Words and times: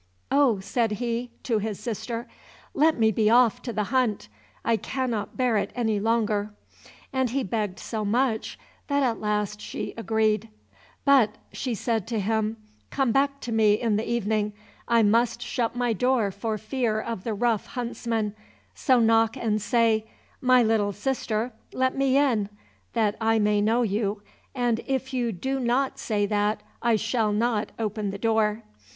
"Oh," 0.31 0.59
said 0.59 0.93
he, 0.93 1.29
to 1.43 1.59
his 1.59 1.79
sister, 1.79 2.27
"let 2.73 2.97
me 2.97 3.11
be 3.11 3.29
off 3.29 3.61
to 3.61 3.71
the 3.71 3.83
hunt, 3.93 4.29
I 4.65 4.75
cannot 4.75 5.37
bear 5.37 5.57
it 5.57 5.69
any 5.75 5.99
longer;" 5.99 6.55
and 7.13 7.29
he 7.29 7.43
begged 7.43 7.77
so 7.77 8.03
much 8.03 8.57
that 8.87 9.03
at 9.03 9.19
last 9.21 9.61
she 9.61 9.93
agreed. 9.95 10.49
"But," 11.05 11.35
said 11.53 12.09
she 12.09 12.15
to 12.15 12.19
him, 12.19 12.57
"come 12.89 13.11
back 13.11 13.41
to 13.41 13.51
me 13.51 13.73
in 13.79 13.95
the 13.95 14.09
evening; 14.09 14.53
I 14.87 15.03
must 15.03 15.39
shut 15.39 15.75
my 15.75 15.93
door 15.93 16.31
for 16.31 16.57
fear 16.57 16.99
of 16.99 17.23
the 17.23 17.35
rough 17.35 17.67
huntsmen, 17.67 18.33
so 18.73 18.99
knock 18.99 19.37
and 19.37 19.61
say, 19.61 20.07
'My 20.41 20.63
little 20.63 20.93
sister, 20.93 21.53
let 21.73 21.95
me 21.95 22.17
in!' 22.17 22.49
that 22.93 23.15
I 23.21 23.37
may 23.37 23.61
know 23.61 23.83
you; 23.83 24.23
and 24.55 24.81
if 24.87 25.13
you 25.13 25.31
do 25.31 25.59
not 25.59 25.99
say 25.99 26.25
that, 26.25 26.63
I 26.81 26.95
shall 26.95 27.31
not 27.31 27.71
open 27.77 28.09
the 28.09 28.17
door." 28.17 28.63